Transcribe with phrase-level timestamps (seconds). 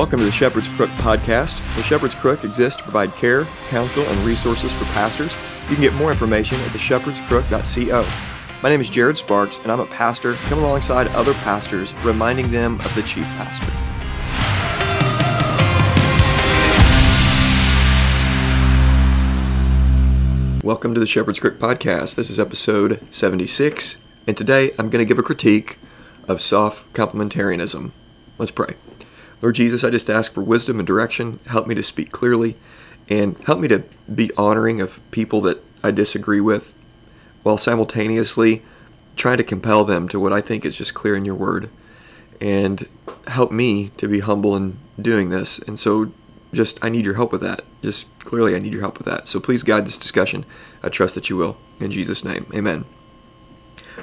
[0.00, 1.58] Welcome to the Shepherd's Crook podcast.
[1.76, 5.30] The Shepherd's Crook exists to provide care, counsel, and resources for pastors.
[5.68, 8.08] You can get more information at theshepherdscrook.co.
[8.62, 12.80] My name is Jared Sparks, and I'm a pastor coming alongside other pastors, reminding them
[12.80, 13.70] of the chief pastor.
[20.64, 22.14] Welcome to the Shepherd's Crook podcast.
[22.14, 25.78] This is episode 76, and today I'm going to give a critique
[26.26, 27.90] of soft complementarianism.
[28.38, 28.76] Let's pray.
[29.42, 31.40] Lord Jesus, I just ask for wisdom and direction.
[31.46, 32.56] Help me to speak clearly
[33.08, 36.74] and help me to be honoring of people that I disagree with
[37.42, 38.62] while simultaneously
[39.16, 41.70] trying to compel them to what I think is just clear in your word.
[42.40, 42.88] And
[43.26, 45.58] help me to be humble in doing this.
[45.58, 46.12] And so
[46.52, 47.64] just I need your help with that.
[47.82, 49.28] Just clearly I need your help with that.
[49.28, 50.44] So please guide this discussion.
[50.82, 51.58] I trust that you will.
[51.78, 52.46] In Jesus' name.
[52.54, 52.84] Amen.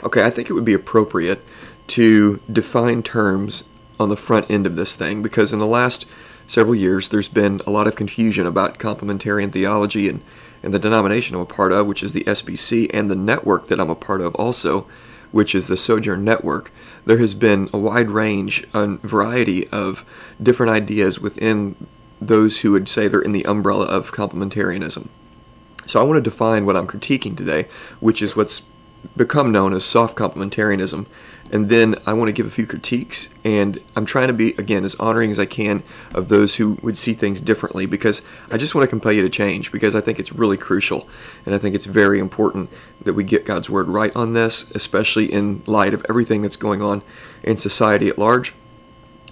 [0.03, 1.43] Okay, I think it would be appropriate
[1.88, 3.63] to define terms
[3.99, 6.05] on the front end of this thing because in the last
[6.45, 10.21] several years there's been a lot of confusion about complementarian theology and,
[10.63, 13.79] and the denomination I'm a part of, which is the SBC, and the network that
[13.79, 14.87] I'm a part of also,
[15.31, 16.71] which is the Sojourn Network.
[17.05, 20.05] There has been a wide range, a variety of
[20.41, 21.75] different ideas within
[22.19, 25.07] those who would say they're in the umbrella of complementarianism.
[25.85, 27.67] So I want to define what I'm critiquing today,
[27.99, 28.63] which is what's
[29.15, 31.05] become known as soft complementarianism.
[31.51, 34.83] And then I want to give a few critiques, and I'm trying to be, again,
[34.83, 38.75] as honoring as I can of those who would see things differently because I just
[38.75, 41.07] want to compel you to change because I think it's really crucial.
[41.45, 42.69] And I think it's very important
[43.03, 46.81] that we get God's word right on this, especially in light of everything that's going
[46.81, 47.01] on
[47.43, 48.53] in society at large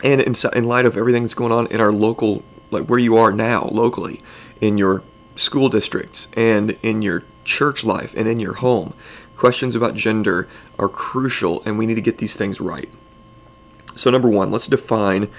[0.04, 3.18] and in, in light of everything that's going on in our local, like where you
[3.18, 4.22] are now, locally,
[4.62, 5.04] in your
[5.36, 8.94] school districts and in your church life and in your home
[9.36, 10.48] questions about gender
[10.80, 12.90] are crucial and we need to get these things right.
[13.96, 15.30] So, number one, let's define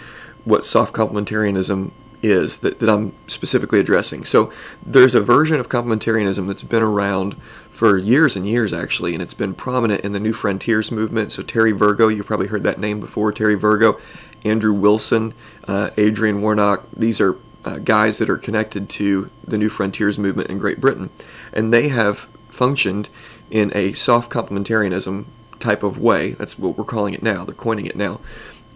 [0.45, 1.91] what soft complementarianism
[2.23, 4.25] is that, that I'm specifically addressing.
[4.25, 4.51] So,
[4.85, 7.35] there's a version of complementarianism that's been around
[7.71, 11.33] for years and years, actually, and it's been prominent in the New Frontiers movement.
[11.33, 13.31] So, Terry Virgo, you probably heard that name before.
[13.33, 14.01] Terry Virgo,
[14.45, 15.35] Andrew Wilson,
[15.69, 20.49] uh, Adrian Warnock, these are uh, guys that are connected to the New Frontiers movement
[20.49, 21.11] in Great Britain.
[21.53, 23.09] And they have functioned
[23.51, 25.27] in a soft complementarianism
[25.59, 26.33] type of way.
[26.33, 27.45] That's what we're calling it now.
[27.45, 28.21] They're coining it now.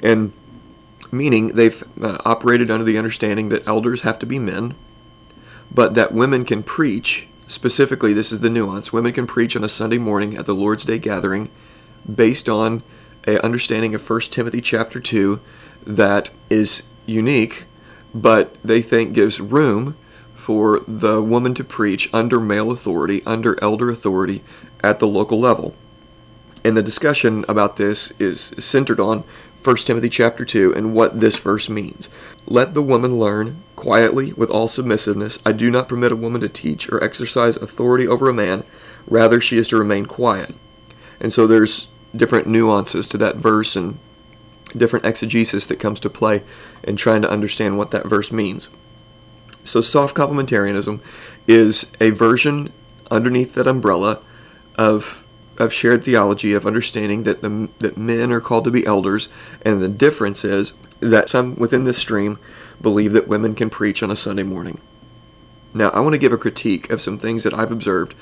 [0.03, 0.33] And
[1.11, 4.75] meaning they've uh, operated under the understanding that elders have to be men,
[5.73, 7.27] but that women can preach.
[7.49, 10.85] Specifically, this is the nuance women can preach on a Sunday morning at the Lord's
[10.85, 11.51] Day gathering
[12.13, 12.83] based on
[13.27, 15.41] a understanding of 1 Timothy chapter 2
[15.85, 17.65] that is unique,
[18.15, 19.97] but they think gives room
[20.51, 24.43] for the woman to preach under male authority, under elder authority
[24.83, 25.77] at the local level.
[26.65, 29.23] And the discussion about this is centered on
[29.63, 32.09] 1 Timothy chapter 2 and what this verse means.
[32.49, 35.39] Let the woman learn quietly with all submissiveness.
[35.47, 38.65] I do not permit a woman to teach or exercise authority over a man,
[39.07, 40.57] rather she is to remain quiet.
[41.21, 44.01] And so there's different nuances to that verse and
[44.77, 46.43] different exegesis that comes to play
[46.83, 48.69] in trying to understand what that verse means.
[49.65, 51.01] So, soft complementarianism
[51.47, 52.73] is a version
[53.11, 54.21] underneath that umbrella
[54.77, 55.25] of
[55.59, 59.29] of shared theology of understanding that the, that men are called to be elders,
[59.63, 62.39] and the difference is that some within this stream
[62.81, 64.81] believe that women can preach on a Sunday morning.
[65.75, 68.15] Now, I want to give a critique of some things that I've observed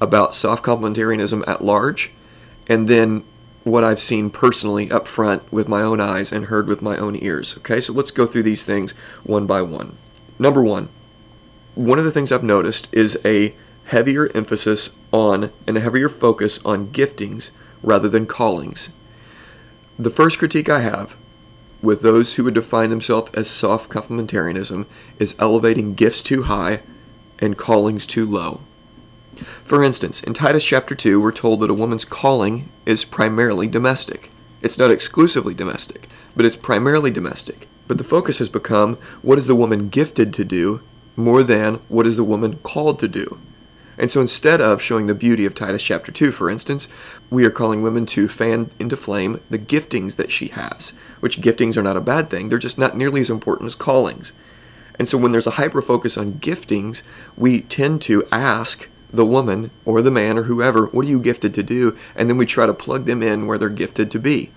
[0.00, 2.12] about soft complementarianism at large,
[2.66, 3.24] and then
[3.62, 7.16] what I've seen personally up front with my own eyes and heard with my own
[7.22, 7.56] ears.
[7.58, 8.92] Okay, so let's go through these things
[9.22, 9.96] one by one.
[10.38, 10.88] Number one,
[11.74, 13.54] one of the things I've noticed is a
[13.86, 17.50] heavier emphasis on and a heavier focus on giftings
[17.82, 18.90] rather than callings.
[19.98, 21.16] The first critique I have
[21.82, 24.86] with those who would define themselves as soft complementarianism
[25.18, 26.80] is elevating gifts too high
[27.38, 28.60] and callings too low.
[29.64, 34.30] For instance, in Titus chapter 2, we're told that a woman's calling is primarily domestic.
[34.62, 37.68] It's not exclusively domestic, but it's primarily domestic.
[37.88, 40.82] But the focus has become what is the woman gifted to do
[41.16, 43.38] more than what is the woman called to do.
[43.98, 46.88] And so instead of showing the beauty of Titus chapter 2, for instance,
[47.30, 51.76] we are calling women to fan into flame the giftings that she has, which giftings
[51.76, 54.32] are not a bad thing, they're just not nearly as important as callings.
[54.98, 57.02] And so when there's a hyper focus on giftings,
[57.36, 61.54] we tend to ask the woman or the man or whoever, what are you gifted
[61.54, 61.96] to do?
[62.14, 64.50] And then we try to plug them in where they're gifted to be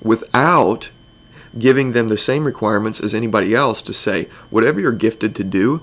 [0.00, 0.90] without
[1.58, 5.82] giving them the same requirements as anybody else to say, whatever you're gifted to do,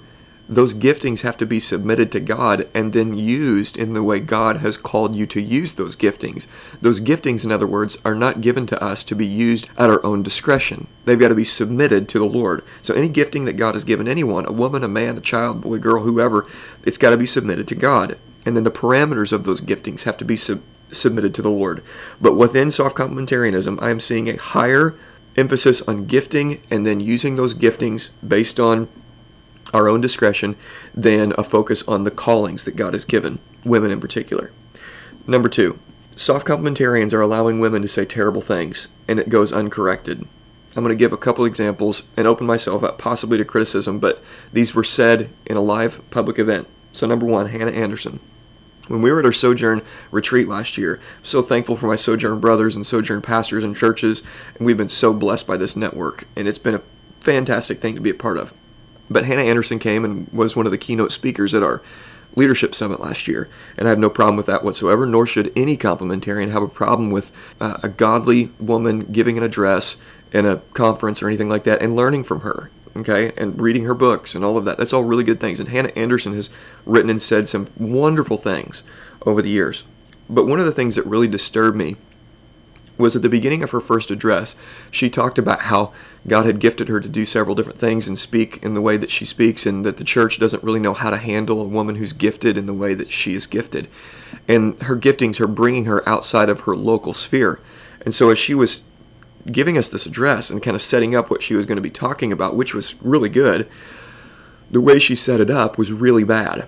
[0.50, 4.58] those giftings have to be submitted to God and then used in the way God
[4.58, 6.48] has called you to use those giftings.
[6.82, 10.04] Those giftings, in other words, are not given to us to be used at our
[10.04, 10.88] own discretion.
[11.06, 12.64] They've got to be submitted to the Lord.
[12.82, 15.78] So any gifting that God has given anyone, a woman, a man, a child, boy,
[15.78, 16.48] girl, whoever,
[16.84, 18.18] it's got to be submitted to God.
[18.44, 21.84] And then the parameters of those giftings have to be sub- submitted to the Lord.
[22.20, 24.96] But within soft complementarianism, I am seeing a higher
[25.40, 28.88] emphasis on gifting and then using those giftings based on
[29.74, 30.56] our own discretion
[30.94, 34.52] than a focus on the callings that God has given, women in particular.
[35.26, 35.80] Number two,
[36.16, 40.28] soft complementarians are allowing women to say terrible things, and it goes uncorrected.
[40.76, 44.24] I'm going to give a couple examples and open myself up possibly to criticism, but
[44.54, 46.68] these were said in a live public event.
[46.94, 48.20] So, number one, Hannah Anderson.
[48.90, 52.76] When we were at our Sojourn retreat last year, so thankful for my Sojourn brothers
[52.76, 54.24] and Sojourn pastors and churches,
[54.58, 56.82] and we've been so blessed by this network, and it's been a
[57.20, 58.52] fantastic thing to be a part of.
[59.08, 61.84] But Hannah Anderson came and was one of the keynote speakers at our
[62.36, 63.48] leadership summit last year,
[63.78, 65.06] and I have no problem with that whatsoever.
[65.06, 67.32] Nor should any complementarian have a problem with
[67.62, 69.98] uh, a godly woman giving an address
[70.32, 72.72] in a conference or anything like that and learning from her.
[72.96, 74.78] Okay, and reading her books and all of that.
[74.78, 75.60] That's all really good things.
[75.60, 76.50] And Hannah Anderson has
[76.86, 78.84] written and said some wonderful things
[79.26, 79.84] over the years.
[80.30, 81.98] But one of the things that really disturbed me
[83.00, 84.56] was at the beginning of her first address,
[84.92, 85.94] she talked about how
[86.28, 89.10] God had gifted her to do several different things and speak in the way that
[89.10, 92.12] she speaks, and that the church doesn't really know how to handle a woman who's
[92.12, 93.88] gifted in the way that she is gifted.
[94.48, 97.62] And her giftings are bringing her outside of her local sphere.
[98.02, 98.82] And so, as she was
[99.52, 101.90] giving us this address and kind of setting up what she was going to be
[101.90, 103.70] talking about, which was really good,
[104.70, 106.68] the way she set it up was really bad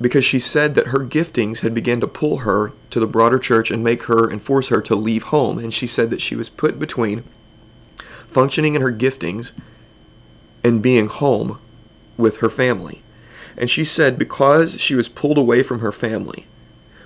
[0.00, 3.70] because she said that her giftings had begun to pull her to the broader church
[3.70, 5.58] and make her and force her to leave home.
[5.58, 7.24] And she said that she was put between
[8.28, 9.52] functioning in her giftings
[10.62, 11.58] and being home
[12.16, 13.02] with her family.
[13.56, 16.46] And she said because she was pulled away from her family,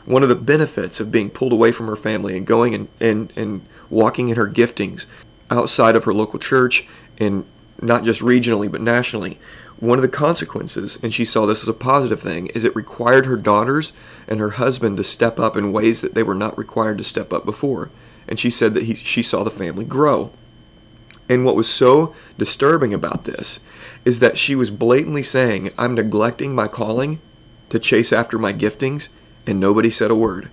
[0.04, 3.32] one of the benefits of being pulled away from her family and going and, and,
[3.36, 5.06] and walking in her giftings
[5.50, 6.86] outside of her local church
[7.18, 7.44] and
[7.82, 9.38] not just regionally but nationally
[9.80, 13.24] one of the consequences, and she saw this as a positive thing, is it required
[13.24, 13.94] her daughters
[14.28, 17.32] and her husband to step up in ways that they were not required to step
[17.32, 17.90] up before.
[18.28, 20.32] And she said that he, she saw the family grow.
[21.30, 23.60] And what was so disturbing about this
[24.04, 27.18] is that she was blatantly saying, I'm neglecting my calling
[27.70, 29.08] to chase after my giftings,
[29.46, 30.50] and nobody said a word.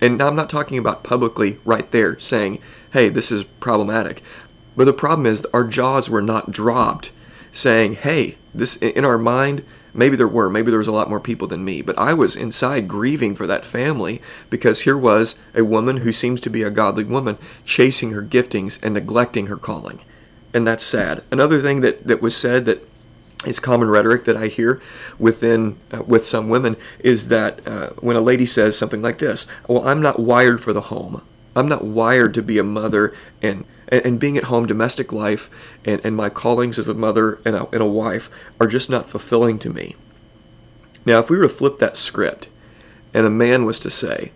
[0.00, 2.60] And I'm not talking about publicly right there saying,
[2.92, 4.22] hey, this is problematic.
[4.76, 7.12] But the problem is our jaws were not dropped
[7.52, 11.20] saying, hey, this in our mind, maybe there were, maybe there was a lot more
[11.20, 15.64] people than me, but I was inside grieving for that family because here was a
[15.64, 20.00] woman who seems to be a godly woman chasing her giftings and neglecting her calling.
[20.52, 21.22] And that's sad.
[21.30, 22.86] Another thing that, that was said that
[23.46, 24.80] is common rhetoric that I hear
[25.18, 29.46] within uh, with some women is that uh, when a lady says something like this,
[29.66, 31.22] "Well, I'm not wired for the home.
[31.56, 35.50] I'm not wired to be a mother and and, and being at home, domestic life,
[35.84, 39.08] and, and my callings as a mother and a, and a wife are just not
[39.10, 39.96] fulfilling to me.
[41.04, 42.48] Now, if we were to flip that script
[43.12, 44.32] and a man was to say,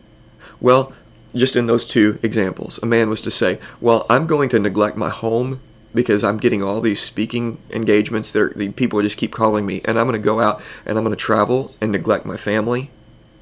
[0.61, 0.93] well,
[1.35, 4.97] just in those two examples, a man was to say, well, I'm going to neglect
[4.97, 5.61] my home
[5.95, 9.99] because I'm getting all these speaking engagements that the people just keep calling me, and
[9.99, 12.91] I'm going to go out and I'm going to travel and neglect my family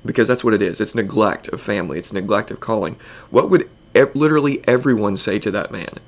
[0.05, 0.81] because that's what it is.
[0.81, 1.99] It's neglect of family.
[1.99, 2.97] It's neglect of calling.
[3.31, 3.69] What would
[4.15, 5.99] literally everyone say to that man.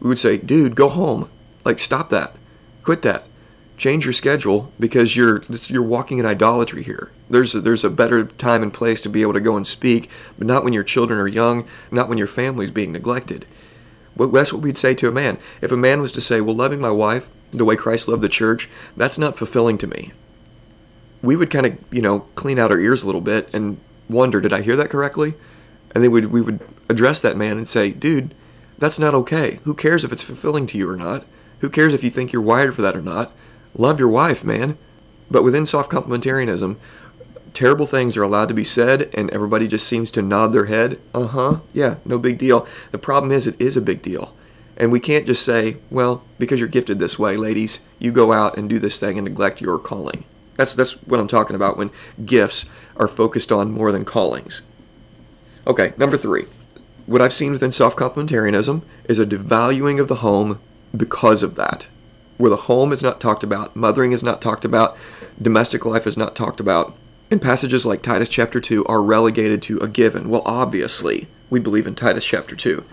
[0.00, 1.30] We would say, dude, go home.
[1.64, 2.34] Like, stop that.
[2.82, 3.26] Quit that.
[3.76, 7.10] Change your schedule because you're you're walking in idolatry here.
[7.30, 10.10] There's a, there's a better time and place to be able to go and speak,
[10.38, 13.46] but not when your children are young, not when your family's being neglected.
[14.16, 15.38] That's what we'd say to a man.
[15.60, 18.28] If a man was to say, "Well, loving my wife the way Christ loved the
[18.28, 20.12] church," that's not fulfilling to me.
[21.22, 23.78] We would kind of, you know, clean out our ears a little bit and
[24.08, 25.34] wonder, did I hear that correctly?
[25.94, 28.34] And then we would, we would address that man and say, dude,
[28.78, 29.60] that's not okay.
[29.64, 31.26] Who cares if it's fulfilling to you or not?
[31.60, 33.32] Who cares if you think you're wired for that or not?
[33.76, 34.76] Love your wife, man.
[35.30, 36.76] But within soft complementarianism,
[37.54, 41.00] terrible things are allowed to be said, and everybody just seems to nod their head.
[41.14, 42.66] Uh huh, yeah, no big deal.
[42.90, 44.36] The problem is, it is a big deal.
[44.76, 48.56] And we can't just say, well, because you're gifted this way, ladies, you go out
[48.56, 50.24] and do this thing and neglect your calling.
[50.56, 51.90] That's, that's what I'm talking about when
[52.24, 52.66] gifts
[52.96, 54.62] are focused on more than callings.
[55.66, 56.46] Okay, number three.
[57.06, 60.60] What I've seen within soft complementarianism is a devaluing of the home
[60.96, 61.88] because of that.
[62.38, 64.96] Where the home is not talked about, mothering is not talked about,
[65.40, 66.96] domestic life is not talked about,
[67.32, 70.28] and passages like Titus chapter 2 are relegated to a given.
[70.28, 72.84] Well, obviously, we believe in Titus chapter 2.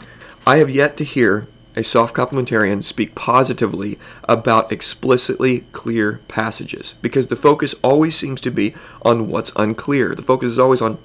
[0.48, 7.28] I have yet to hear a soft complementarian speak positively about explicitly clear passages because
[7.28, 10.16] the focus always seems to be on what's unclear.
[10.16, 11.00] The focus is always on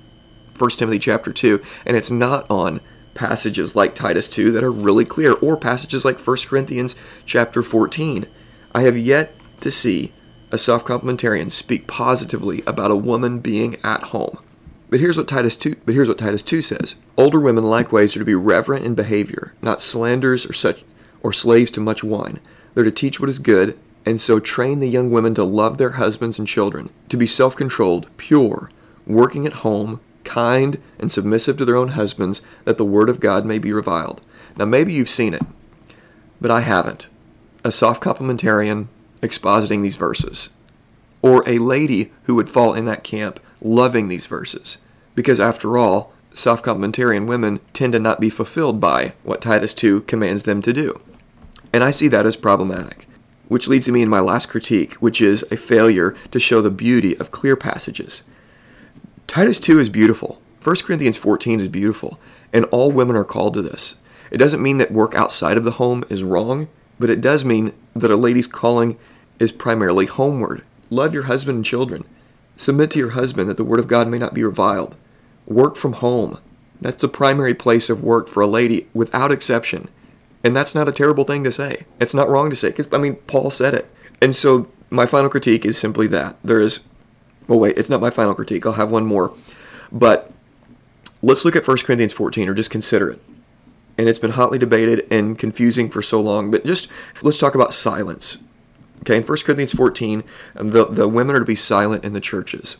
[0.56, 2.80] 1 Timothy chapter 2 and it's not on
[3.14, 6.94] passages like Titus 2 that are really clear or passages like 1 Corinthians
[7.26, 8.26] chapter 14.
[8.72, 10.12] I have yet to see
[10.54, 14.38] a soft complementarian speak positively about a woman being at home.
[14.88, 16.94] But here's what Titus 2 but here's what Titus 2 says.
[17.16, 20.84] Older women likewise are to be reverent in behavior, not slanderers or such
[21.24, 22.38] or slaves to much wine.
[22.72, 25.92] They're to teach what is good, and so train the young women to love their
[25.92, 28.70] husbands and children, to be self-controlled, pure,
[29.08, 33.44] working at home, kind, and submissive to their own husbands, that the word of God
[33.44, 34.20] may be reviled.
[34.56, 35.42] Now maybe you've seen it,
[36.40, 37.08] but I haven't.
[37.64, 38.86] A soft complementarian
[39.24, 40.50] expositing these verses,
[41.22, 44.76] or a lady who would fall in that camp loving these verses.
[45.14, 50.02] Because after all, soft complementarian women tend to not be fulfilled by what Titus 2
[50.02, 51.00] commands them to do.
[51.72, 53.08] And I see that as problematic.
[53.48, 57.16] Which leads me in my last critique, which is a failure to show the beauty
[57.16, 58.24] of clear passages.
[59.26, 60.40] Titus 2 is beautiful.
[60.62, 62.18] 1 Corinthians 14 is beautiful,
[62.52, 63.96] and all women are called to this.
[64.30, 67.72] It doesn't mean that work outside of the home is wrong, but it does mean
[67.94, 68.98] that a lady's calling
[69.44, 70.64] is primarily homeward.
[70.90, 72.04] Love your husband and children.
[72.56, 74.96] Submit to your husband that the word of God may not be reviled.
[75.46, 76.38] Work from home.
[76.80, 79.88] That's the primary place of work for a lady without exception.
[80.42, 81.84] And that's not a terrible thing to say.
[82.00, 83.90] It's not wrong to say because I mean Paul said it.
[84.20, 86.36] And so my final critique is simply that.
[86.42, 86.80] There is
[87.48, 88.64] well wait, it's not my final critique.
[88.64, 89.34] I'll have one more.
[89.92, 90.30] But
[91.22, 93.22] let's look at 1 Corinthians 14 or just consider it.
[93.96, 96.90] And it's been hotly debated and confusing for so long, but just
[97.22, 98.43] let's talk about silence
[99.04, 100.24] Okay, in 1 Corinthians 14,
[100.56, 102.78] um, the, the women are to be silent in the churches.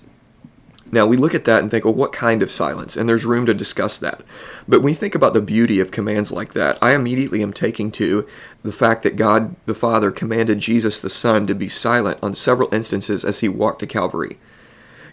[0.91, 2.97] Now, we look at that and think, well, what kind of silence?
[2.97, 4.23] And there's room to discuss that.
[4.67, 7.91] But when we think about the beauty of commands like that, I immediately am taking
[7.93, 8.27] to
[8.63, 12.73] the fact that God the Father commanded Jesus the Son to be silent on several
[12.73, 14.39] instances as he walked to Calvary.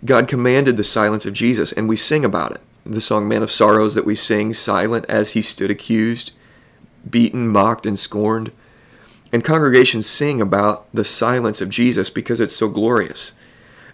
[0.05, 2.61] God commanded the silence of Jesus, and we sing about it.
[2.85, 6.31] The song Man of Sorrows that we sing, silent as he stood accused,
[7.09, 8.51] beaten, mocked, and scorned.
[9.31, 13.33] And congregations sing about the silence of Jesus because it's so glorious.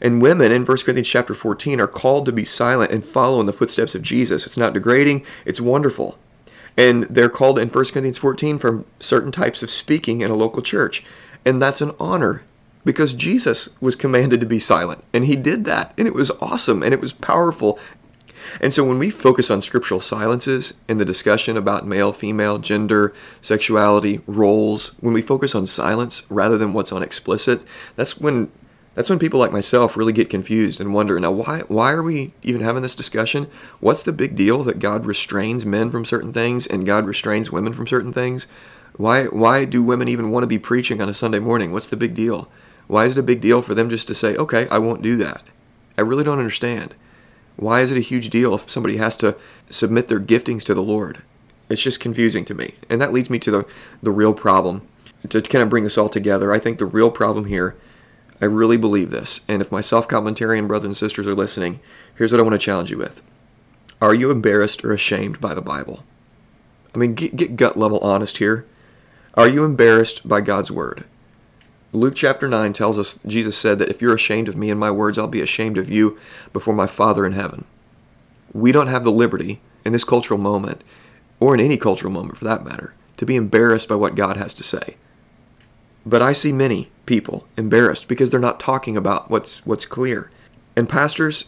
[0.01, 3.45] And women in 1 Corinthians chapter 14 are called to be silent and follow in
[3.45, 4.45] the footsteps of Jesus.
[4.45, 6.17] It's not degrading, it's wonderful.
[6.75, 10.61] And they're called in 1 Corinthians 14 from certain types of speaking in a local
[10.61, 11.03] church.
[11.43, 12.43] And that's an honor
[12.85, 15.03] because Jesus was commanded to be silent.
[15.11, 15.93] And he did that.
[15.97, 17.79] And it was awesome and it was powerful
[18.59, 23.13] and so when we focus on scriptural silences in the discussion about male, female, gender,
[23.41, 27.61] sexuality, roles, when we focus on silence rather than what's on explicit,
[27.95, 28.51] that's when
[28.95, 32.33] that's when people like myself really get confused and wonder now why why are we
[32.41, 33.47] even having this discussion?
[33.79, 37.73] What's the big deal that God restrains men from certain things and God restrains women
[37.73, 38.47] from certain things?
[38.95, 41.71] Why why do women even want to be preaching on a Sunday morning?
[41.71, 42.49] What's the big deal?
[42.87, 45.15] Why is it a big deal for them just to say, "Okay, I won't do
[45.17, 45.43] that"?
[45.97, 46.95] I really don't understand.
[47.57, 49.35] Why is it a huge deal if somebody has to
[49.69, 51.23] submit their giftings to the Lord?
[51.69, 52.75] It's just confusing to me.
[52.89, 53.67] And that leads me to the,
[54.01, 54.87] the real problem.
[55.27, 57.75] To kind of bring this all together, I think the real problem here,
[58.39, 59.41] I really believe this.
[59.47, 61.79] And if my soft complementarian brothers and sisters are listening,
[62.15, 63.21] here's what I want to challenge you with
[63.99, 66.03] Are you embarrassed or ashamed by the Bible?
[66.93, 68.65] I mean, get, get gut level honest here.
[69.33, 71.03] Are you embarrassed by God's Word?
[71.97, 74.91] Luke chapter 9 tells us Jesus said that if you're ashamed of me and my
[74.91, 76.17] words, I'll be ashamed of you
[76.53, 77.65] before my Father in heaven.
[78.53, 80.83] We don't have the liberty in this cultural moment,
[81.39, 84.53] or in any cultural moment for that matter, to be embarrassed by what God has
[84.55, 84.97] to say.
[86.05, 90.29] But I see many people embarrassed because they're not talking about what's what's clear.
[90.75, 91.45] And pastors,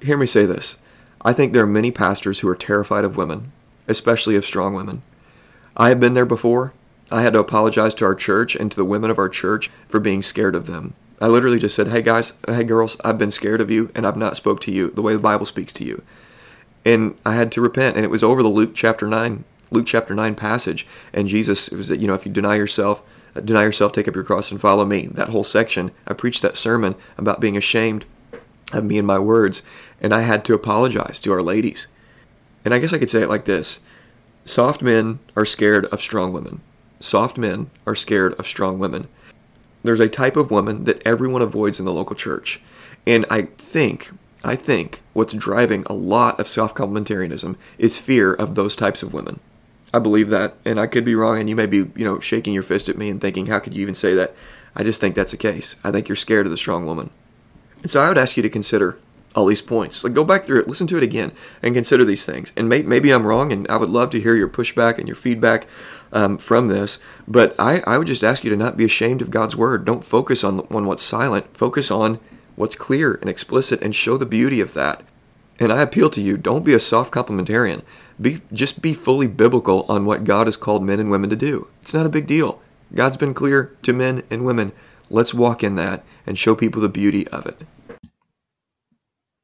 [0.00, 0.78] hear me say this.
[1.22, 3.52] I think there are many pastors who are terrified of women,
[3.88, 5.02] especially of strong women.
[5.76, 6.74] I have been there before,
[7.12, 10.00] I had to apologize to our church and to the women of our church for
[10.00, 10.94] being scared of them.
[11.20, 14.16] I literally just said, "Hey guys, hey girls, I've been scared of you and I've
[14.16, 16.02] not spoke to you the way the Bible speaks to you."
[16.86, 20.14] And I had to repent and it was over the Luke chapter 9 Luke chapter
[20.14, 23.02] 9 passage and Jesus it was that you know if you deny yourself
[23.44, 25.08] deny yourself take up your cross and follow me.
[25.12, 28.06] That whole section, I preached that sermon about being ashamed
[28.72, 29.62] of me and my words
[30.00, 31.88] and I had to apologize to our ladies.
[32.64, 33.80] And I guess I could say it like this.
[34.46, 36.62] Soft men are scared of strong women
[37.02, 39.08] soft men are scared of strong women.
[39.82, 42.60] There's a type of woman that everyone avoids in the local church.
[43.06, 44.10] And I think,
[44.44, 49.12] I think what's driving a lot of soft complementarianism is fear of those types of
[49.12, 49.40] women.
[49.92, 52.54] I believe that, and I could be wrong, and you may be, you know, shaking
[52.54, 54.34] your fist at me and thinking, how could you even say that?
[54.74, 55.76] I just think that's the case.
[55.84, 57.10] I think you're scared of the strong woman.
[57.82, 58.98] And so I would ask you to consider
[59.34, 60.04] all these points.
[60.04, 62.52] Like go back through it, listen to it again, and consider these things.
[62.56, 65.16] And may, maybe I'm wrong, and I would love to hear your pushback and your
[65.16, 65.66] feedback
[66.12, 66.98] um, from this.
[67.26, 69.84] But I, I would just ask you to not be ashamed of God's word.
[69.84, 71.56] Don't focus on on what's silent.
[71.56, 72.20] Focus on
[72.56, 75.02] what's clear and explicit, and show the beauty of that.
[75.58, 77.82] And I appeal to you: don't be a soft complementarian.
[78.20, 81.68] Be just be fully biblical on what God has called men and women to do.
[81.80, 82.60] It's not a big deal.
[82.94, 84.72] God's been clear to men and women.
[85.08, 87.62] Let's walk in that and show people the beauty of it.